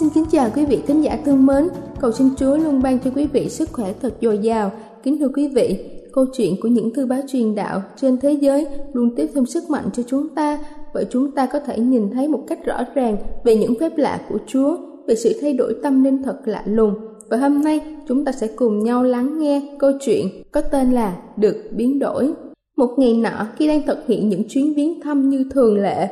[0.00, 1.68] Xin kính chào quý vị thính giả thân mến,
[2.00, 4.72] cầu xin Chúa luôn ban cho quý vị sức khỏe thật dồi dào.
[5.02, 5.78] Kính thưa quý vị,
[6.12, 9.70] câu chuyện của những thư báo truyền đạo trên thế giới luôn tiếp thêm sức
[9.70, 10.58] mạnh cho chúng ta,
[10.94, 14.20] bởi chúng ta có thể nhìn thấy một cách rõ ràng về những phép lạ
[14.28, 16.94] của Chúa, về sự thay đổi tâm linh thật lạ lùng.
[17.30, 21.16] Và hôm nay chúng ta sẽ cùng nhau lắng nghe câu chuyện có tên là
[21.36, 22.32] Được biến đổi.
[22.76, 26.08] Một ngày nọ khi đang thực hiện những chuyến viếng thăm như thường lệ,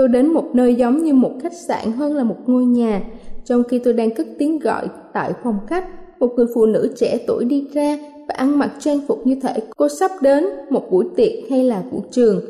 [0.00, 3.02] tôi đến một nơi giống như một khách sạn hơn là một ngôi nhà
[3.44, 5.88] trong khi tôi đang cất tiếng gọi tại phòng khách,
[6.20, 9.54] một người phụ nữ trẻ tuổi đi ra và ăn mặc trang phục như thể
[9.76, 12.40] cô sắp đến một buổi tiệc hay là vũ trường.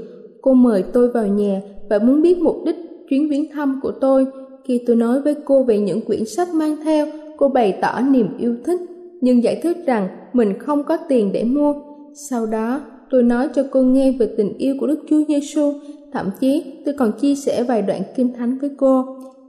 [0.42, 2.76] Cô mời tôi vào nhà và muốn biết mục đích
[3.08, 4.26] chuyến viếng thăm của tôi.
[4.64, 7.06] Khi tôi nói với cô về những quyển sách mang theo,
[7.36, 8.80] cô bày tỏ niềm yêu thích,
[9.20, 11.74] nhưng giải thích rằng mình không có tiền để mua.
[12.14, 12.80] Sau đó,
[13.10, 15.72] tôi nói cho cô nghe về tình yêu của Đức Chúa Giêsu,
[16.12, 19.04] thậm chí tôi còn chia sẻ vài đoạn kinh thánh với cô.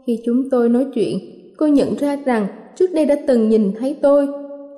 [0.08, 1.20] Khi chúng tôi nói chuyện,
[1.58, 4.28] cô nhận ra rằng trước đây đã từng nhìn thấy tôi.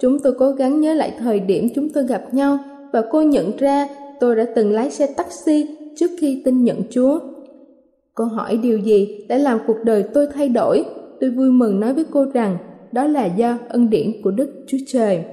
[0.02, 2.58] Chúng tôi cố gắng nhớ lại thời điểm chúng tôi gặp nhau
[2.94, 3.88] và cô nhận ra
[4.20, 7.20] tôi đã từng lái xe taxi trước khi tin nhận Chúa.
[8.14, 10.86] Cô hỏi điều gì đã làm cuộc đời tôi thay đổi?
[11.20, 12.58] Tôi vui mừng nói với cô rằng
[12.92, 15.24] đó là do ân điển của Đức Chúa Trời.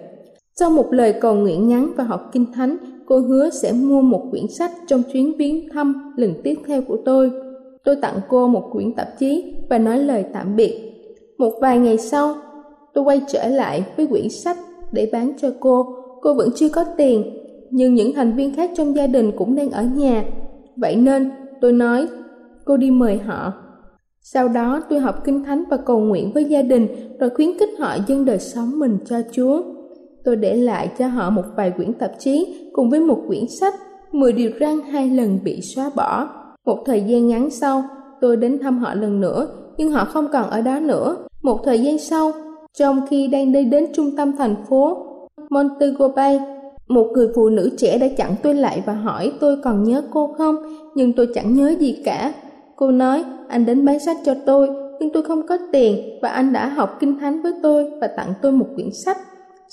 [0.57, 2.77] Sau một lời cầu nguyện ngắn và học kinh thánh,
[3.11, 6.97] cô hứa sẽ mua một quyển sách trong chuyến viếng thăm lần tiếp theo của
[7.05, 7.31] tôi.
[7.85, 10.93] Tôi tặng cô một quyển tạp chí và nói lời tạm biệt.
[11.39, 12.35] Một vài ngày sau,
[12.95, 14.57] tôi quay trở lại với quyển sách
[14.93, 15.87] để bán cho cô.
[16.23, 17.25] Cô vẫn chưa có tiền,
[17.71, 20.25] nhưng những thành viên khác trong gia đình cũng đang ở nhà.
[20.77, 22.09] Vậy nên, tôi nói,
[22.65, 23.53] cô đi mời họ.
[24.21, 26.87] Sau đó tôi học kinh thánh và cầu nguyện với gia đình
[27.21, 29.63] rồi khuyến khích họ dâng đời sống mình cho Chúa.
[30.25, 33.75] Tôi để lại cho họ một vài quyển tạp chí cùng với một quyển sách
[34.13, 36.29] 10 điều răn hai lần bị xóa bỏ.
[36.65, 37.85] Một thời gian ngắn sau,
[38.21, 41.17] tôi đến thăm họ lần nữa, nhưng họ không còn ở đó nữa.
[41.43, 42.33] Một thời gian sau,
[42.79, 45.07] trong khi đang đi đến trung tâm thành phố
[45.51, 46.41] Montego Bay,
[46.89, 50.35] một người phụ nữ trẻ đã chặn tôi lại và hỏi tôi còn nhớ cô
[50.39, 50.57] không,
[50.95, 52.33] nhưng tôi chẳng nhớ gì cả.
[52.77, 54.69] Cô nói, anh đến bán sách cho tôi,
[55.01, 58.33] nhưng tôi không có tiền và anh đã học kinh thánh với tôi và tặng
[58.43, 59.19] tôi một quyển sách.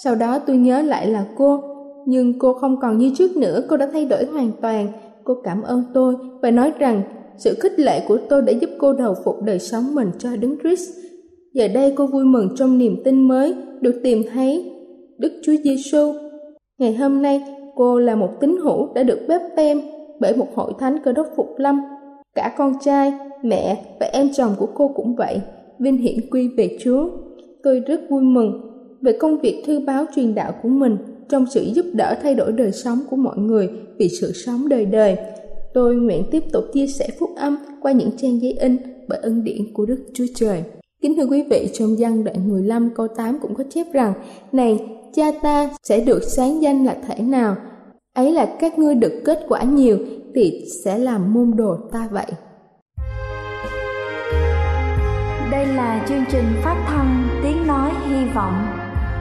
[0.03, 1.63] Sau đó tôi nhớ lại là cô,
[2.05, 4.87] nhưng cô không còn như trước nữa, cô đã thay đổi hoàn toàn.
[5.23, 7.01] Cô cảm ơn tôi và nói rằng
[7.37, 10.59] sự khích lệ của tôi đã giúp cô đầu phục đời sống mình cho Đấng
[10.59, 10.89] Christ.
[11.53, 14.71] Giờ đây cô vui mừng trong niềm tin mới được tìm thấy
[15.17, 16.13] Đức Chúa Giêsu.
[16.77, 17.43] Ngày hôm nay,
[17.75, 19.81] cô là một tín hữu đã được bếp tem
[20.19, 21.81] bởi một hội thánh cơ đốc phục lâm.
[22.35, 23.13] Cả con trai,
[23.43, 25.41] mẹ và em chồng của cô cũng vậy.
[25.79, 27.09] Vinh hiển quy về Chúa.
[27.63, 30.97] Tôi rất vui mừng về công việc thư báo truyền đạo của mình
[31.29, 34.85] trong sự giúp đỡ thay đổi đời sống của mọi người vì sự sống đời
[34.85, 35.17] đời.
[35.73, 38.77] Tôi nguyện tiếp tục chia sẻ phúc âm qua những trang giấy in
[39.07, 40.63] bởi ân điển của Đức Chúa Trời.
[41.01, 44.13] Kính thưa quý vị, trong văn đoạn 15 câu 8 cũng có chép rằng
[44.51, 44.79] Này,
[45.15, 47.55] cha ta sẽ được sáng danh là thể nào?
[48.13, 49.97] Ấy là các ngươi được kết quả nhiều
[50.35, 52.25] thì sẽ làm môn đồ ta vậy.
[55.51, 58.86] Đây là chương trình phát thanh Tiếng Nói Hy Vọng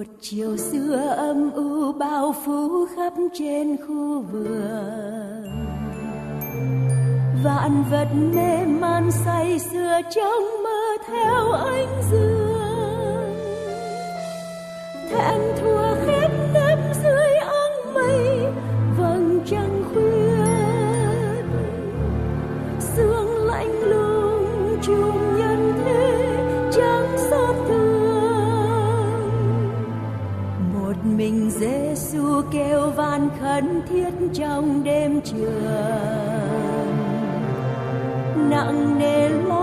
[0.00, 5.44] Một chiều xưa âm u bao phủ khắp trên khu vườn.
[7.44, 13.34] Vạn vật mê man say sưa trong mơ theo ánh dương.
[15.10, 15.79] Thẹn thua
[32.40, 36.90] Giêsu kêu van khẩn thiết trong đêm trường.
[38.50, 39.59] Nặng nề lo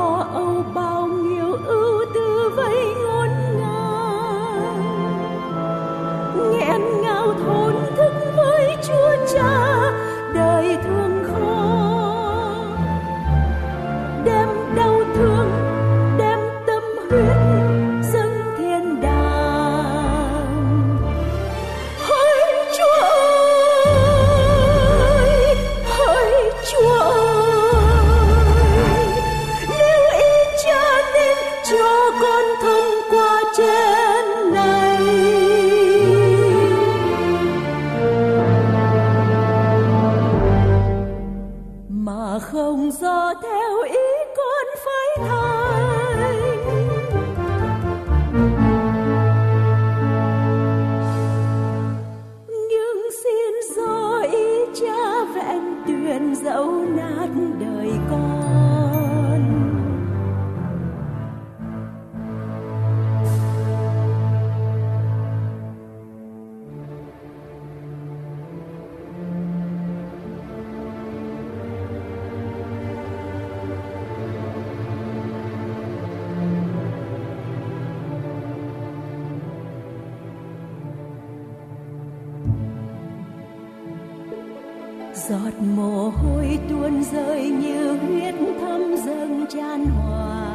[85.18, 90.54] giọt mồ hôi tuôn rơi như huyết thấm dâng tràn hòa.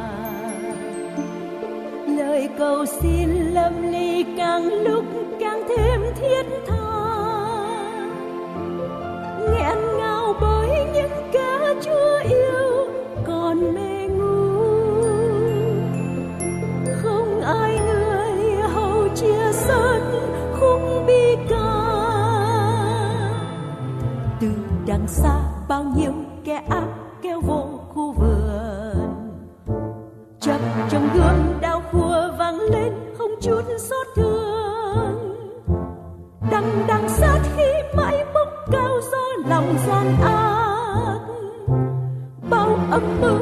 [2.07, 5.05] Lời cầu xin lâm ly càng lúc
[5.39, 6.43] càng thêm thiết
[25.03, 26.11] đằng xa bao nhiêu
[26.43, 26.87] kẻ ác
[27.21, 29.25] kéo vô khu vườn.
[30.39, 35.35] Chập trong gương đau khua vang lên không chút xót thương.
[36.51, 41.19] Đằng đằng sát khi mãi bốc cao do lòng gian ác.
[42.49, 43.39] Bao âm mưu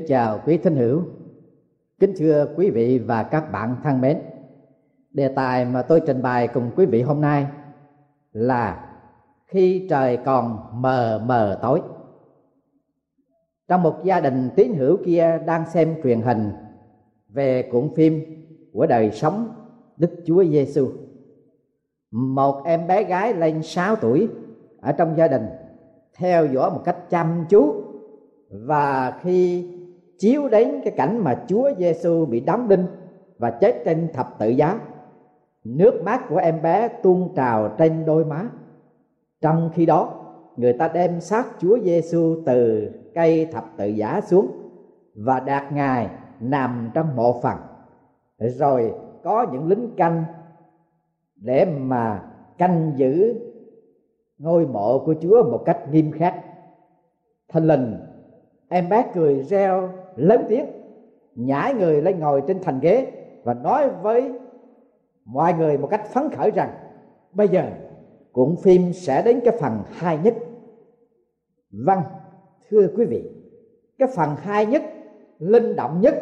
[0.00, 1.02] Kính chào quý thính hữu,
[1.98, 4.18] kính thưa quý vị và các bạn thân mến.
[5.12, 7.46] Đề tài mà tôi trình bày cùng quý vị hôm nay
[8.32, 8.90] là
[9.46, 11.80] khi trời còn mờ mờ tối.
[13.68, 16.50] Trong một gia đình tín hữu kia đang xem truyền hình
[17.28, 18.24] về cuộn phim
[18.72, 19.48] của đời sống
[19.96, 20.88] Đức Chúa Giêsu.
[22.10, 24.28] Một em bé gái lên 6 tuổi
[24.80, 25.46] ở trong gia đình
[26.14, 27.74] theo dõi một cách chăm chú
[28.50, 29.66] và khi
[30.20, 32.86] chiếu đến cái cảnh mà Chúa Giêsu bị đóng đinh
[33.38, 34.80] và chết trên thập tự giá.
[35.64, 38.48] Nước mắt của em bé tuôn trào trên đôi má.
[39.40, 40.14] Trong khi đó,
[40.56, 44.46] người ta đem xác Chúa Giêsu từ cây thập tự giá xuống
[45.14, 46.08] và đặt ngài
[46.40, 47.56] nằm trong mộ phần.
[48.38, 50.24] Rồi có những lính canh
[51.36, 52.22] để mà
[52.58, 53.34] canh giữ
[54.38, 56.34] ngôi mộ của Chúa một cách nghiêm khắc.
[57.48, 57.96] Thanh linh
[58.68, 59.88] em bé cười reo
[60.20, 60.66] lớn tiếng,
[61.34, 63.12] nhảy người lên ngồi trên thành ghế
[63.44, 64.32] và nói với
[65.24, 66.70] mọi người một cách phấn khởi rằng,
[67.32, 67.70] bây giờ
[68.32, 70.34] cuộn phim sẽ đến cái phần hai nhất.
[71.70, 72.00] Vâng
[72.70, 73.30] thưa quý vị,
[73.98, 74.82] cái phần hai nhất,
[75.38, 76.14] linh động nhất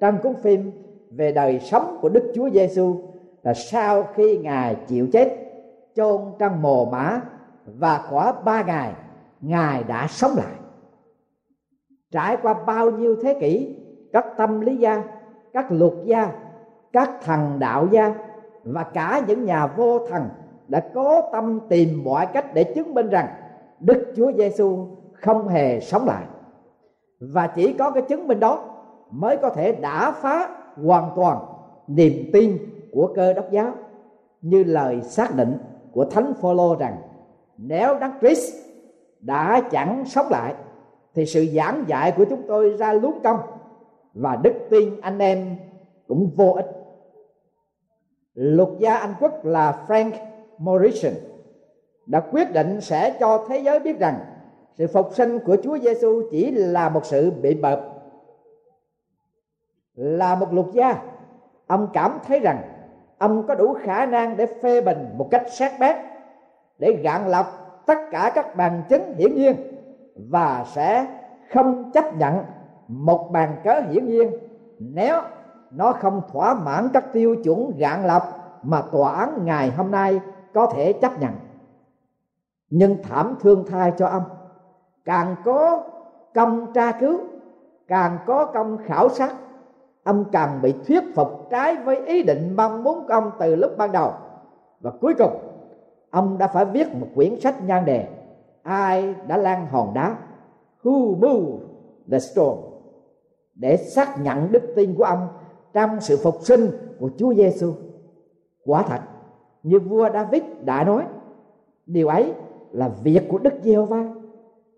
[0.00, 0.70] trong cuốn phim
[1.10, 2.96] về đời sống của Đức Chúa Giêsu
[3.42, 5.36] là sau khi ngài chịu chết,
[5.96, 7.20] chôn trong mồ mã
[7.66, 8.92] và quả ba ngày,
[9.40, 10.61] ngài đã sống lại
[12.12, 13.76] trải qua bao nhiêu thế kỷ,
[14.12, 15.02] các tâm lý gia,
[15.52, 16.32] các luật gia,
[16.92, 18.14] các thần đạo gia
[18.64, 20.28] và cả những nhà vô thần
[20.68, 23.28] đã cố tâm tìm mọi cách để chứng minh rằng
[23.80, 26.24] Đức Chúa Giêsu không hề sống lại.
[27.20, 28.64] Và chỉ có cái chứng minh đó
[29.10, 30.48] mới có thể đả phá
[30.84, 31.38] hoàn toàn
[31.86, 32.58] niềm tin
[32.92, 33.72] của cơ đốc giáo,
[34.40, 35.58] như lời xác định
[35.92, 36.96] của thánh Phaolô rằng,
[37.58, 38.54] nếu Đấng Christ
[39.20, 40.54] đã chẳng sống lại
[41.14, 43.38] thì sự giảng dạy của chúng tôi ra luống công
[44.14, 45.56] và đức tin anh em
[46.08, 46.66] cũng vô ích.
[48.34, 50.12] Luật gia Anh quốc là Frank
[50.58, 51.12] Morrison
[52.06, 54.18] đã quyết định sẽ cho thế giới biết rằng
[54.74, 57.80] sự phục sinh của Chúa Giêsu chỉ là một sự bị bợp.
[59.94, 61.02] Là một luật gia,
[61.66, 62.62] ông cảm thấy rằng
[63.18, 65.96] ông có đủ khả năng để phê bình một cách sát bét,
[66.78, 67.46] để gạn lọc
[67.86, 69.56] tất cả các bằng chứng hiển nhiên
[70.16, 71.06] và sẽ
[71.52, 72.44] không chấp nhận
[72.88, 74.30] một bàn cớ hiển nhiên.
[74.78, 75.20] Nếu
[75.70, 78.22] nó không thỏa mãn các tiêu chuẩn gạn lọc
[78.62, 80.20] mà tòa án ngày hôm nay
[80.54, 81.32] có thể chấp nhận.
[82.70, 84.22] Nhưng thảm thương thai cho ông
[85.04, 85.82] càng có
[86.34, 87.20] công tra cứu,
[87.88, 89.34] càng có công khảo sát
[90.04, 93.70] ông càng bị thuyết phục trái với ý định mong muốn của ông từ lúc
[93.78, 94.12] ban đầu.
[94.80, 95.32] Và cuối cùng,
[96.10, 98.08] ông đã phải viết một quyển sách nhan đề
[98.62, 100.16] ai đã lan hòn đá
[100.82, 101.62] who moved
[102.10, 102.60] the stone
[103.54, 105.28] để xác nhận đức tin của ông
[105.72, 107.72] trong sự phục sinh của Chúa Giêsu.
[108.64, 109.00] Quả thật,
[109.62, 111.04] như vua David đã nói,
[111.86, 112.32] điều ấy
[112.70, 114.04] là việc của Đức Giê-hô-va,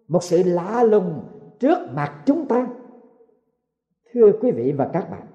[0.08, 1.20] một sự lạ lùng
[1.58, 2.66] trước mặt chúng ta.
[4.12, 5.26] Thưa quý vị và các bạn,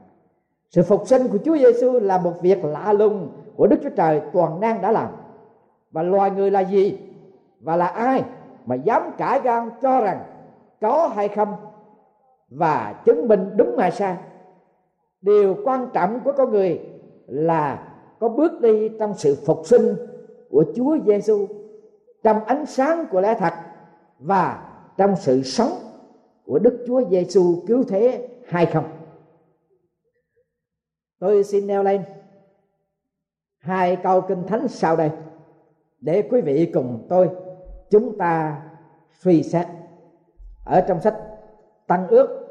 [0.70, 4.22] sự phục sinh của Chúa Giêsu là một việc lạ lùng của Đức Chúa Trời
[4.34, 5.10] toàn năng đã làm.
[5.91, 6.98] Và loài người là gì?
[7.60, 8.24] Và là ai
[8.70, 10.24] mà dám cãi gan cho rằng
[10.82, 11.56] có hay không
[12.50, 14.18] và chứng minh đúng hay sai
[15.22, 16.80] điều quan trọng của con người
[17.28, 19.96] là có bước đi trong sự phục sinh
[20.50, 21.48] của Chúa Giêsu
[22.24, 23.54] trong ánh sáng của lẽ thật
[24.20, 25.72] và trong sự sống
[26.46, 28.86] của Đức Chúa Giêsu cứu thế hay không?
[31.20, 32.04] Tôi xin nêu lên
[33.58, 35.12] hai câu kinh thánh sau đây
[36.02, 37.30] để quý vị cùng tôi
[37.91, 38.62] chúng ta
[39.12, 39.67] suy xét.
[40.65, 41.15] Ở trong sách
[41.88, 42.48] Tăng ước,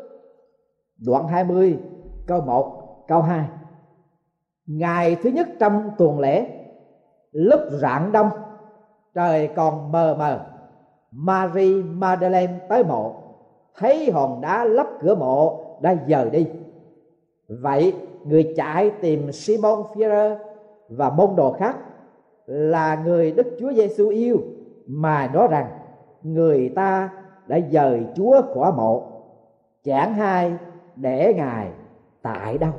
[1.07, 1.79] đoạn 20
[2.27, 3.49] câu 1 câu 2
[4.67, 6.47] Ngày thứ nhất trong tuần lễ,
[7.33, 8.31] lúc rạng đông,
[9.15, 10.41] trời còn mờ mờ
[11.11, 13.15] Marie Madeleine tới mộ,
[13.77, 16.47] thấy hòn đá lấp cửa mộ đã dời đi.
[17.49, 20.39] Vậy, người chạy tìm Simon Peter
[20.89, 21.77] và môn đồ khác
[22.47, 24.39] là người Đức Chúa Giêsu yêu
[24.89, 25.67] mà nói rằng,
[26.23, 27.11] người ta
[27.47, 29.03] đã dời Chúa khỏi mộ,
[29.85, 30.53] chẳng hai
[30.97, 31.71] để ngài
[32.23, 32.73] tại đâu.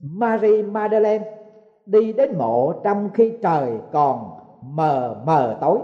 [0.00, 1.24] Marie Madeleine
[1.86, 4.30] đi đến mộ trong khi trời còn
[4.62, 5.78] mờ mờ tối.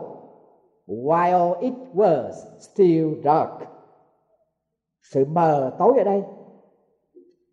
[0.86, 3.50] While it was still dark.
[5.02, 6.22] Sự mờ tối ở đây,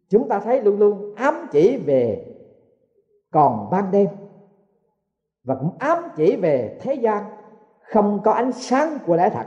[0.10, 2.26] chúng ta thấy luôn luôn ám chỉ về
[3.32, 4.08] còn ban đêm
[5.46, 7.24] và cũng ám chỉ về thế gian.
[7.82, 9.46] Không có ánh sáng của lẽ thật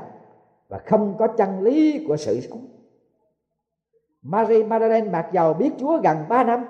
[0.68, 2.66] và không có chân lý của sự sống.
[4.22, 6.64] Marie Magdalene mặc dầu biết Chúa gần 3 năm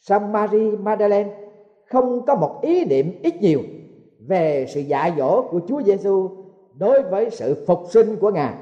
[0.00, 1.30] song Marie Magdalene
[1.86, 3.60] không có một ý niệm ít nhiều
[4.28, 6.30] về sự dạy dỗ của Chúa Giêsu
[6.74, 8.54] đối với sự phục sinh của Ngài.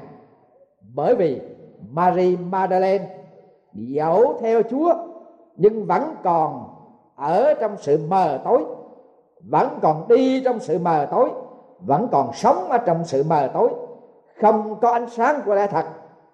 [0.93, 1.41] Bởi vì
[1.89, 3.07] Marie Magdalene
[3.73, 4.93] dẫu theo Chúa
[5.55, 6.69] nhưng vẫn còn
[7.15, 8.63] ở trong sự mờ tối,
[9.43, 11.29] vẫn còn đi trong sự mờ tối,
[11.79, 13.69] vẫn còn sống ở trong sự mờ tối,
[14.41, 15.85] không có ánh sáng của lẽ thật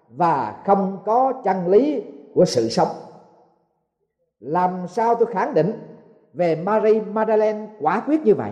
[0.08, 2.02] và không có chân lý
[2.34, 2.88] của sự sống.
[4.40, 5.72] Làm sao tôi khẳng định
[6.32, 8.50] về Marie Madeleine quả quyết như vậy?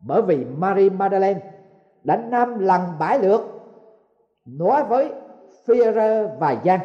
[0.00, 1.40] Bởi vì Marie Madeleine
[2.04, 3.40] đã năm lần bãi lượt
[4.46, 5.12] nói với
[5.66, 6.80] Führer và Giang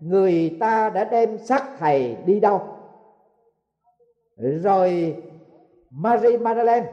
[0.00, 2.60] người ta đã đem xác thầy đi đâu?
[4.36, 5.16] Rồi
[5.90, 6.86] Marie Magdalene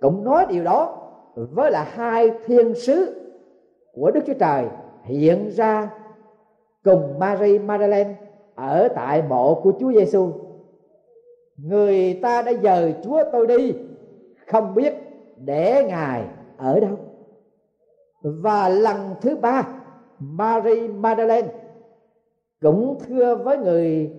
[0.00, 0.98] cũng nói điều đó
[1.34, 3.20] với là hai thiên sứ
[3.92, 4.64] của Đức Chúa Trời
[5.04, 5.90] hiện ra
[6.84, 8.14] cùng Marie Magdalene
[8.54, 10.32] ở tại mộ của Chúa Giêsu.
[11.56, 13.74] Người ta đã dời Chúa tôi đi,
[14.46, 14.94] không biết
[15.36, 16.24] để Ngài
[16.56, 16.96] ở đâu.
[18.22, 19.68] Và lần thứ ba,
[20.18, 21.48] Marie Magdalene
[22.60, 24.12] cũng thưa với người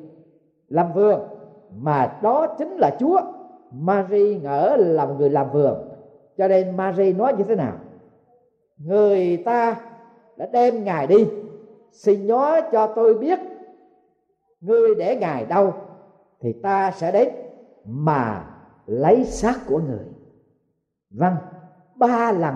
[0.68, 1.20] làm vườn
[1.76, 3.22] mà đó chính là Chúa.
[3.80, 5.90] Marie ngỡ là một người làm vườn.
[6.38, 7.78] Cho nên Marie nói như thế nào?
[8.78, 9.76] Người ta
[10.38, 11.28] đã đem ngài đi
[11.92, 13.40] xin nhó cho tôi biết
[14.62, 15.74] ngươi để ngài đâu,
[16.42, 17.30] thì ta sẽ đến
[17.86, 18.46] mà
[18.86, 20.06] lấy xác của người
[21.10, 21.36] vâng
[21.96, 22.56] ba lần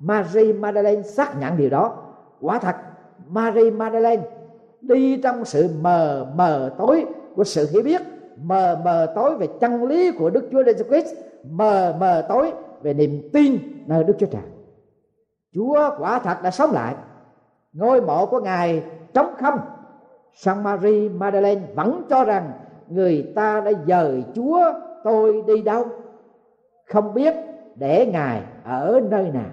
[0.00, 1.96] Marie Magdalene xác nhận điều đó
[2.40, 2.76] quả thật
[3.26, 4.22] Marie Magdalene
[4.80, 8.02] đi trong sự mờ mờ tối của sự hiểu biết
[8.42, 11.14] mờ mờ tối về chân lý của Đức Chúa Jesus Christ,
[11.50, 14.42] mờ mờ tối về niềm tin nơi Đức Chúa Trời.
[15.54, 16.94] Chúa quả thật đã sống lại.
[17.72, 18.82] Ngôi mộ của ngài
[19.14, 19.60] trống không.
[20.34, 22.52] San Marie Madeleine vẫn cho rằng
[22.88, 24.72] người ta đã dời Chúa,
[25.04, 25.84] tôi đi đâu?
[26.86, 27.34] Không biết
[27.74, 29.50] để ngài ở nơi nào.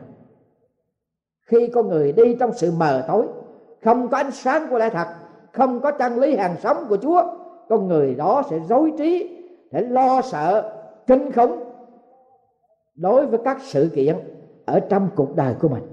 [1.42, 3.26] Khi con người đi trong sự mờ tối,
[3.84, 5.08] không có ánh sáng của lẽ thật,
[5.54, 7.24] không có chân lý hàng sống của Chúa
[7.70, 10.74] con người đó sẽ rối trí, sẽ lo sợ,
[11.08, 11.64] kinh khủng
[12.96, 14.16] đối với các sự kiện
[14.66, 15.84] ở trong cuộc đời của mình.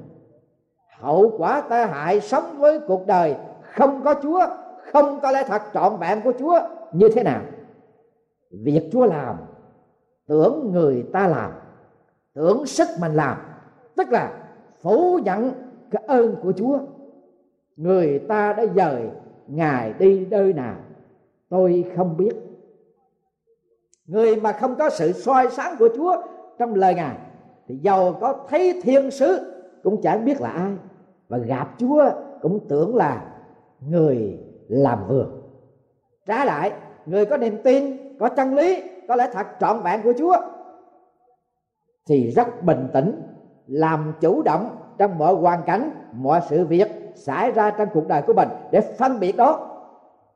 [0.98, 4.46] Hậu quả tai hại sống với cuộc đời không có chúa,
[4.92, 6.60] không có lẽ thật trọn vẹn của chúa,
[6.92, 7.42] như thế nào?
[8.50, 9.36] Việc chúa làm,
[10.26, 11.52] tưởng người ta làm,
[12.34, 13.36] tưởng sức mình làm,
[13.96, 14.32] tức là
[14.82, 15.52] phủ nhận
[15.90, 16.78] cái ơn của chúa.
[17.76, 19.02] Người ta đã dời
[19.46, 20.74] ngài đi nơi nào
[21.54, 22.32] tôi không biết.
[24.06, 26.16] Người mà không có sự soi sáng của chúa
[26.58, 27.16] trong lời ngài,
[27.68, 29.38] thì giàu có thấy thiên sứ
[29.82, 30.72] cũng chẳng biết là ai.
[31.28, 32.10] Và gặp chúa
[32.42, 33.32] cũng tưởng là
[33.80, 34.38] người
[34.68, 35.42] làm vườn.
[36.26, 36.72] Trái lại,
[37.06, 40.36] người có niềm tin, có chân lý, có lẽ thật trọn vẹn của chúa,
[42.06, 43.22] thì rất bình tĩnh,
[43.66, 48.22] làm chủ động trong mọi hoàn cảnh, mọi sự việc xảy ra trong cuộc đời
[48.26, 49.70] của mình để phân biệt đó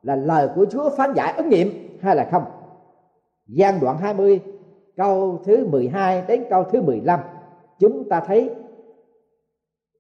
[0.03, 2.45] là lời của Chúa phán giải ứng nghiệm hay là không.
[3.47, 4.41] Gian đoạn 20
[4.97, 7.21] câu thứ 12 đến câu thứ 15
[7.79, 8.51] chúng ta thấy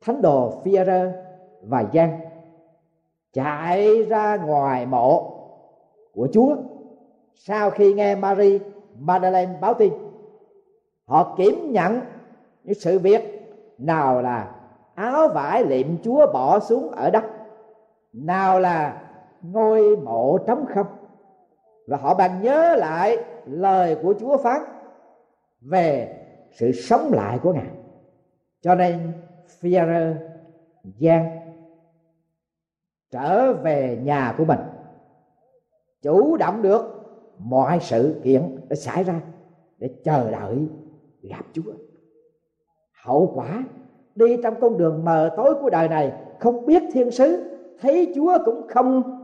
[0.00, 1.11] thánh đồ Führer
[1.62, 2.20] và Giang
[3.32, 5.34] chạy ra ngoài mộ
[6.14, 6.56] của Chúa
[7.34, 8.58] sau khi nghe Mary
[8.98, 9.92] Magdalene báo tin,
[11.06, 12.00] họ kiểm nhận
[12.64, 14.50] những sự việc nào là
[14.94, 17.24] áo vải liệm Chúa bỏ xuống ở đất,
[18.12, 19.02] nào là
[19.42, 20.87] ngôi mộ trống không
[21.87, 24.61] và họ bàn nhớ lại lời của Chúa phán
[25.61, 26.18] về
[26.53, 27.70] sự sống lại của Ngài.
[28.61, 29.12] Cho nên
[29.61, 30.14] Führer
[31.01, 31.38] Giang
[33.11, 34.59] trở về nhà của mình,
[36.03, 36.83] chủ động được
[37.38, 39.20] mọi sự kiện đã xảy ra
[39.79, 40.68] để chờ đợi
[41.22, 41.72] gặp Chúa.
[43.05, 43.64] Hậu quả,
[44.14, 48.38] đi trong con đường mờ tối của đời này, không biết thiên sứ, thấy Chúa
[48.44, 49.17] cũng không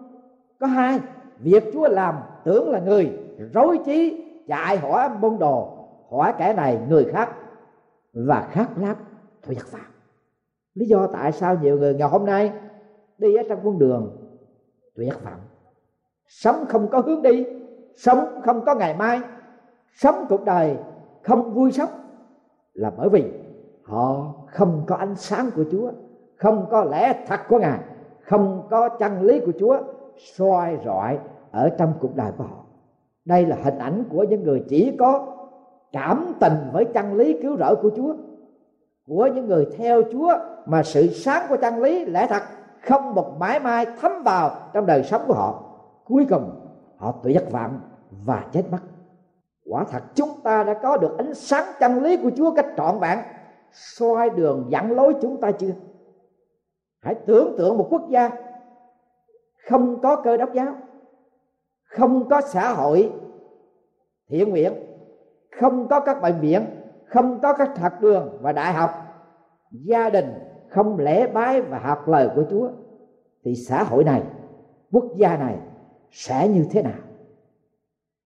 [0.60, 1.00] có hai,
[1.38, 2.14] việc Chúa làm
[2.44, 3.18] tưởng là người,
[3.52, 5.68] rối trí, chạy hỏi môn đồ
[6.10, 7.30] hỏi kẻ này người khác
[8.12, 8.96] và khác lắm
[9.46, 9.90] tuyệt phạm
[10.74, 12.52] lý do tại sao nhiều người ngày hôm nay
[13.18, 14.16] đi ở trong con đường
[14.96, 15.40] tuyệt vọng
[16.26, 17.46] sống không có hướng đi,
[17.96, 19.20] sống không có ngày mai,
[19.94, 20.76] sống cuộc đời
[21.22, 21.90] không vui sống
[22.72, 23.32] là bởi vì
[23.82, 25.90] họ không có ánh sáng của Chúa,
[26.36, 27.78] không có lẽ thật của Ngài,
[28.20, 29.78] không có chân lý của Chúa
[30.18, 31.18] soi rọi
[31.50, 32.64] ở trong cuộc đời của họ.
[33.24, 35.26] Đây là hình ảnh của những người chỉ có
[35.92, 38.14] cảm tình với chân lý cứu rỗi của Chúa,
[39.06, 40.32] của những người theo Chúa
[40.66, 42.42] mà sự sáng của chân lý lẽ thật
[42.80, 45.62] không một mãi mai thấm vào trong đời sống của họ.
[46.04, 46.50] Cuối cùng,
[46.96, 47.80] họ tuyệt vọng
[48.24, 48.78] và chết mất.
[49.70, 52.98] Quả thật, chúng ta đã có được ánh sáng chân lý của Chúa cách trọn
[53.00, 53.18] vẹn,
[53.72, 55.72] soi đường dẫn lối chúng ta chưa?
[57.00, 58.30] Hãy tưởng tượng một quốc gia
[59.68, 60.76] không có cơ đốc giáo.
[61.84, 63.12] Không có xã hội
[64.28, 64.72] thiện nguyện.
[65.60, 66.66] Không có các bệnh viện
[67.06, 68.90] không có các thật đường và đại học.
[69.70, 70.32] Gia đình
[70.68, 72.70] không lễ bái và học lời của chúa.
[73.44, 74.22] Thì xã hội này,
[74.92, 75.58] quốc gia này
[76.10, 76.98] sẽ như thế nào?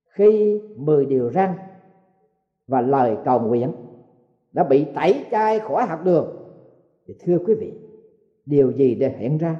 [0.05, 1.53] Khi mười điều răn
[2.67, 3.71] và lời cầu nguyện
[4.51, 6.35] đã bị tẩy chay khỏi học đường.
[7.07, 7.73] Thì thưa quý vị,
[8.45, 9.55] điều gì để hiện ra?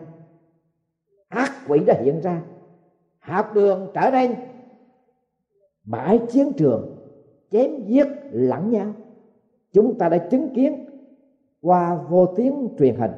[1.69, 2.41] Quỷ đã hiện ra.
[3.19, 4.35] Học đường trở nên
[5.83, 6.95] bãi chiến trường,
[7.51, 8.93] chém giết lẫn nhau.
[9.71, 10.85] Chúng ta đã chứng kiến
[11.61, 13.11] qua vô tiếng truyền hình,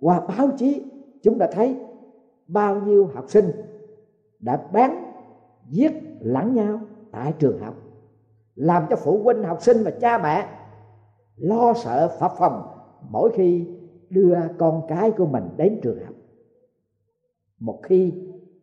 [0.00, 0.82] qua báo chí,
[1.22, 1.76] chúng đã thấy
[2.48, 3.50] bao nhiêu học sinh
[4.40, 5.12] đã bán
[5.68, 6.80] giết lẫn nhau
[7.12, 7.74] tại trường học.
[8.54, 10.46] Làm cho phụ huynh học sinh và cha mẹ
[11.36, 12.62] lo sợ phập phòng
[13.10, 13.66] mỗi khi
[14.10, 16.14] đưa con cái của mình đến trường học
[17.60, 18.12] một khi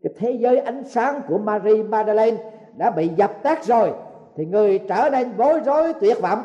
[0.02, 2.38] cái thế giới ánh sáng của Marie Magdalene
[2.78, 3.94] đã bị dập tắt rồi,
[4.36, 6.40] thì người trở nên bối rối tuyệt vọng.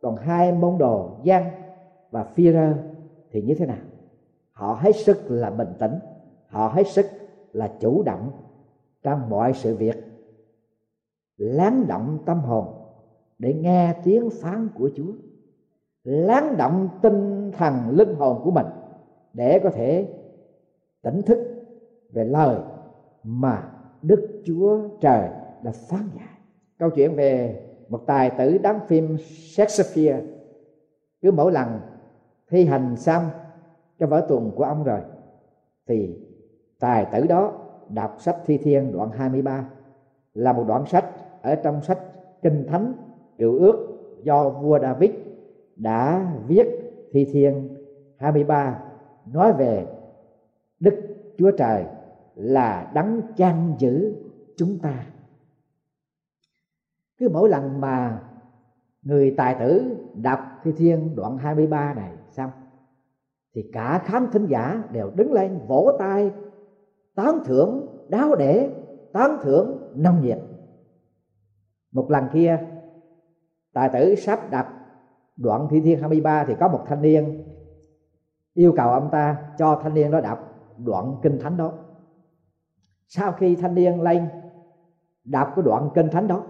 [0.00, 1.50] Còn hai môn đồ Giăng
[2.10, 2.72] và Phi-rơ
[3.30, 3.76] thì như thế nào?
[4.52, 5.98] Họ hết sức là bình tĩnh,
[6.46, 7.06] họ hết sức
[7.52, 8.30] là chủ động
[9.02, 9.96] trong mọi sự việc.
[11.36, 12.64] Lắng động tâm hồn
[13.38, 15.12] để nghe tiếng phán của Chúa.
[16.04, 18.66] Lắng động tinh thần linh hồn của mình
[19.32, 20.08] để có thể
[21.08, 21.38] tỉnh thức
[22.12, 22.58] về lời
[23.24, 23.70] mà
[24.02, 25.28] Đức Chúa Trời
[25.62, 26.28] đã phán dạy.
[26.78, 29.16] Câu chuyện về một tài tử đóng phim
[29.56, 30.22] Shakespeare
[31.22, 31.80] cứ mỗi lần
[32.50, 33.22] thi hành xong
[33.98, 35.00] cho vở tuồng của ông rồi,
[35.86, 36.16] thì
[36.80, 37.52] tài tử đó
[37.88, 39.68] đọc sách Thi Thiên đoạn 23
[40.34, 41.04] là một đoạn sách
[41.42, 41.98] ở trong sách
[42.42, 42.92] Kinh Thánh
[43.38, 43.88] Cựu Ước
[44.22, 45.10] do vua David
[45.76, 46.66] đã viết
[47.12, 47.68] Thi Thiên
[48.16, 48.80] 23
[49.32, 49.86] nói về
[50.80, 50.94] Đức
[51.38, 51.84] Chúa Trời
[52.34, 54.14] là đấng chăn giữ
[54.56, 55.06] chúng ta.
[57.18, 58.22] Cứ mỗi lần mà
[59.02, 62.50] người tài tử đọc Thi Thiên đoạn 23 này xong
[63.54, 66.30] thì cả khán thính giả đều đứng lên vỗ tay,
[67.14, 68.70] tán thưởng đáo để,
[69.12, 70.38] tán thưởng nông nhiệt.
[71.92, 72.58] Một lần kia,
[73.72, 74.66] tài tử sắp đọc
[75.36, 77.44] đoạn thi thiên 23 thì có một thanh niên
[78.54, 80.47] yêu cầu ông ta cho thanh niên đó đọc
[80.78, 81.72] đoạn kinh thánh đó.
[83.08, 84.28] Sau khi thanh niên lên
[85.24, 86.42] đọc cái đoạn kinh thánh đó,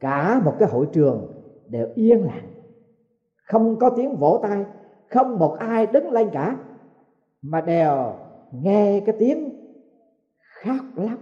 [0.00, 2.48] cả một cái hội trường đều yên lặng.
[3.44, 4.64] Không có tiếng vỗ tay,
[5.10, 6.56] không một ai đứng lên cả,
[7.42, 8.14] mà đều
[8.52, 9.58] nghe cái tiếng
[10.64, 11.18] khóc lóc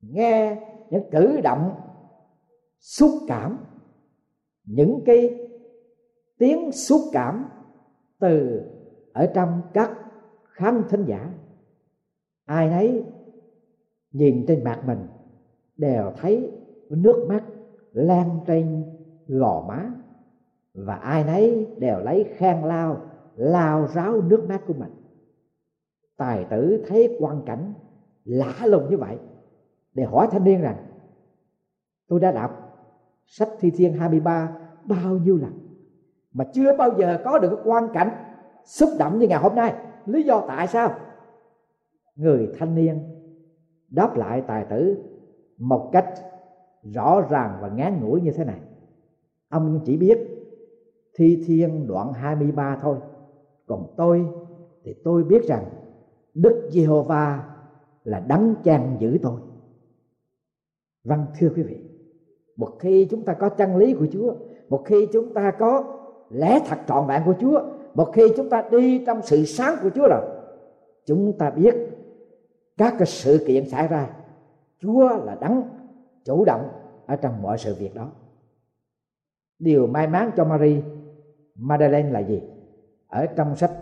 [0.00, 0.56] nghe
[0.90, 1.80] những cử động
[2.78, 3.58] xúc cảm,
[4.64, 5.48] những cái
[6.38, 7.48] tiếng xúc cảm
[8.18, 8.62] từ
[9.12, 9.90] ở trong các
[10.60, 11.30] khán thính giả.
[12.44, 13.04] Ai nấy
[14.12, 15.06] nhìn trên mặt mình
[15.76, 16.52] đều thấy
[16.88, 17.44] nước mắt
[17.92, 18.84] lan trên
[19.28, 19.90] gò má
[20.74, 23.00] và ai nấy đều lấy khăn lao
[23.36, 24.92] lao ráo nước mắt của mình.
[26.16, 27.72] Tài tử thấy quan cảnh
[28.24, 29.18] lạ lùng như vậy
[29.94, 30.76] để hỏi thanh niên rằng,
[32.08, 32.50] tôi đã đọc
[33.26, 35.52] sách thi thiên 23 bao nhiêu lần
[36.32, 38.10] mà chưa bao giờ có được cái quan cảnh
[38.64, 39.74] xúc động như ngày hôm nay?
[40.06, 40.94] Lý do tại sao?
[42.16, 42.98] Người thanh niên
[43.88, 44.96] đáp lại tài tử
[45.58, 46.14] một cách
[46.82, 48.60] rõ ràng và ngán ngủi như thế này.
[49.48, 50.18] Ông chỉ biết,
[51.14, 52.96] thi thiên đoạn 23 thôi.
[53.66, 54.26] Còn tôi
[54.84, 55.64] thì tôi biết rằng
[56.34, 57.44] Đức Giê-hô-va
[58.04, 59.40] là đấng chăn giữ tôi.
[61.04, 61.78] Vâng thưa quý vị,
[62.56, 64.34] một khi chúng ta có chân lý của Chúa,
[64.68, 65.84] một khi chúng ta có
[66.30, 67.60] lẽ thật trọn vẹn của Chúa
[67.94, 70.22] một khi chúng ta đi trong sự sáng của Chúa rồi,
[71.06, 71.74] chúng ta biết
[72.76, 74.10] các cái sự kiện xảy ra,
[74.78, 75.62] Chúa là đấng
[76.24, 76.68] chủ động
[77.06, 78.10] ở trong mọi sự việc đó.
[79.58, 80.82] Điều may mắn cho Marie
[81.54, 82.42] Madeleine là gì?
[83.08, 83.72] Ở trong sách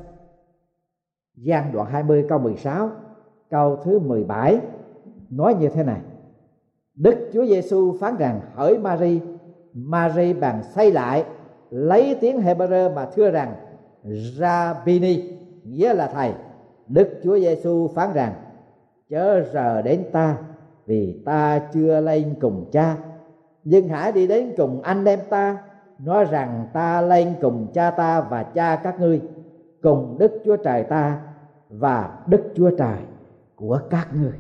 [1.47, 2.91] Giang đoạn 20 câu 16
[3.51, 4.61] câu thứ 17
[5.31, 6.01] nói như thế này.
[6.95, 9.21] Đức Chúa Giêsu phán rằng, hỡi Marie
[9.73, 11.25] Marie bàn xây lại,
[11.71, 13.55] lấy tiếng Hebrew mà thưa rằng
[14.05, 15.31] Rabini
[15.65, 16.33] nghĩa là thầy
[16.89, 18.33] Đức Chúa Giêsu phán rằng
[19.11, 20.37] chớ rờ đến ta
[20.87, 22.97] vì ta chưa lên cùng cha
[23.65, 25.63] nhưng hãy đi đến cùng anh em ta
[25.99, 29.21] nói rằng ta lên cùng cha ta và cha các ngươi
[29.83, 31.21] cùng Đức Chúa Trời ta
[31.69, 32.99] và Đức Chúa Trời
[33.57, 34.39] của các ngươi.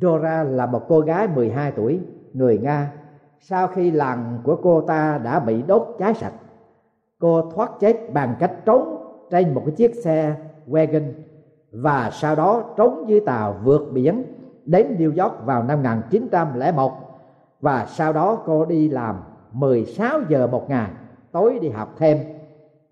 [0.00, 2.00] Dora là một cô gái 12 tuổi,
[2.32, 2.92] người Nga.
[3.40, 6.32] Sau khi làng của cô ta đã bị đốt cháy sạch,
[7.24, 8.96] cô thoát chết bằng cách trốn
[9.30, 10.34] trên một cái chiếc xe
[10.66, 11.12] wagon
[11.72, 14.24] và sau đó trốn dưới tàu vượt biển
[14.64, 16.92] đến New York vào năm 1901
[17.60, 19.20] và sau đó cô đi làm
[19.52, 20.90] 16 giờ một ngày,
[21.32, 22.18] tối đi học thêm.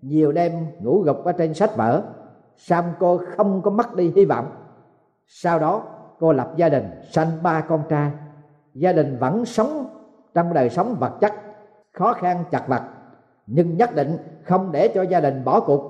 [0.01, 2.03] Nhiều đêm ngủ gục ở trên sách vở,
[2.57, 4.45] xong cô không có mất đi hy vọng.
[5.27, 5.83] Sau đó
[6.19, 8.11] cô lập gia đình, sanh ba con trai.
[8.73, 9.85] Gia đình vẫn sống,
[10.33, 11.33] trong đời sống vật chất
[11.91, 12.81] khó khăn chặt vật
[13.47, 15.89] nhưng nhất định không để cho gia đình bỏ cuộc.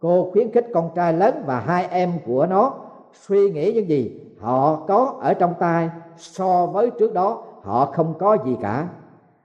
[0.00, 2.74] Cô khuyến khích con trai lớn và hai em của nó
[3.12, 8.14] suy nghĩ những gì họ có ở trong tay so với trước đó họ không
[8.18, 8.88] có gì cả.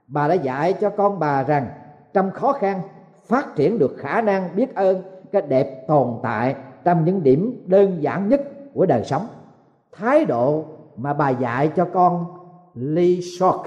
[0.06, 1.66] Bà đã dạy cho con bà rằng
[2.12, 2.80] trong khó khăn
[3.24, 8.02] phát triển được khả năng biết ơn, cái đẹp tồn tại trong những điểm đơn
[8.02, 8.40] giản nhất
[8.74, 9.26] của đời sống.
[9.92, 10.64] Thái độ
[10.96, 12.24] mà bà dạy cho con
[12.74, 13.66] Lee Shock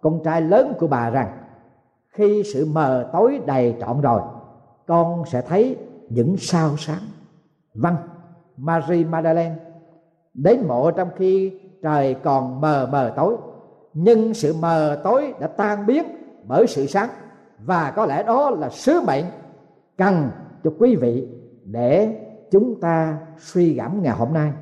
[0.00, 1.41] con trai lớn của bà rằng
[2.12, 4.20] khi sự mờ tối đầy trọn rồi,
[4.86, 5.76] con sẽ thấy
[6.08, 7.02] những sao sáng.
[7.74, 7.96] Vâng
[8.56, 9.54] Marie Magdalene,
[10.34, 13.36] đến mộ trong khi trời còn mờ mờ tối.
[13.94, 16.04] Nhưng sự mờ tối đã tan biến
[16.48, 17.08] bởi sự sáng,
[17.58, 19.24] và có lẽ đó là sứ mệnh
[19.98, 20.30] cần
[20.64, 21.28] cho quý vị
[21.64, 22.18] để
[22.50, 24.52] chúng ta suy gẫm ngày hôm nay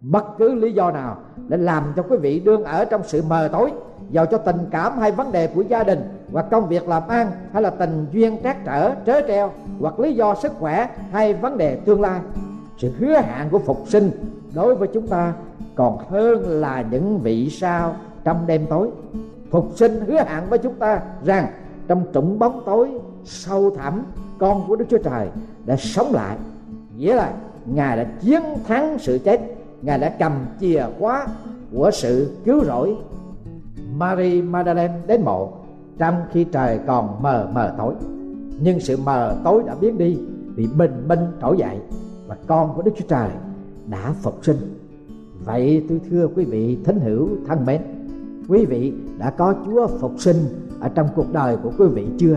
[0.00, 1.16] bất cứ lý do nào
[1.48, 3.72] để làm cho quý vị đương ở trong sự mờ tối,
[4.10, 6.00] giàu cho tình cảm hay vấn đề của gia đình,
[6.32, 10.14] hoặc công việc làm ăn hay là tình duyên trắc trở, trớ treo, hoặc lý
[10.14, 12.20] do sức khỏe hay vấn đề tương lai.
[12.78, 14.10] Sự hứa hẹn của phục sinh
[14.54, 15.32] đối với chúng ta
[15.74, 18.90] còn hơn là những vị sao trong đêm tối.
[19.50, 21.46] Phục sinh hứa hẹn với chúng ta rằng
[21.88, 22.90] trong trũng bóng tối
[23.24, 24.02] sâu thẳm,
[24.38, 25.28] con của đức chúa trời
[25.66, 26.36] đã sống lại.
[26.96, 27.32] Nghĩa là
[27.66, 29.40] ngài đã chiến thắng sự chết
[29.82, 31.26] ngài đã cầm chìa khóa
[31.72, 32.96] của sự cứu rỗi
[33.96, 35.52] Marie Magdalene đến mộ
[35.98, 37.94] trong khi trời còn mờ mờ tối.
[38.60, 40.18] Nhưng sự mờ tối đã biến đi
[40.54, 41.78] vì bình minh trỗi dậy
[42.26, 43.28] và con của Đức Chúa Trời
[43.86, 44.56] đã phục sinh.
[45.44, 47.80] Vậy tôi thưa quý vị thính hữu thân mến,
[48.48, 50.36] quý vị đã có Chúa phục sinh
[50.80, 52.36] ở trong cuộc đời của quý vị chưa?